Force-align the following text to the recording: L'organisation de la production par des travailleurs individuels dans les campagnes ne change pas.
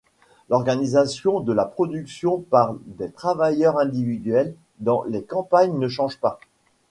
L'organisation 0.49 1.41
de 1.41 1.53
la 1.53 1.63
production 1.65 2.39
par 2.49 2.73
des 2.87 3.11
travailleurs 3.11 3.77
individuels 3.77 4.55
dans 4.79 5.03
les 5.03 5.21
campagnes 5.23 5.77
ne 5.77 5.87
change 5.87 6.17
pas. 6.19 6.39